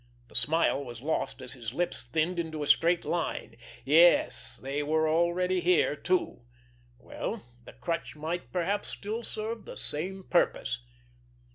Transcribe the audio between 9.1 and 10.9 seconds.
serve the same purpose!